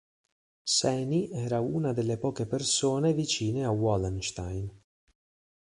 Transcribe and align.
Seni 0.63 1.29
era 1.29 1.59
una 1.61 1.93
delle 1.93 2.17
poche 2.17 2.47
persone 2.47 3.13
vicine 3.13 3.65
a 3.65 3.69
Wallenstein. 3.69 4.67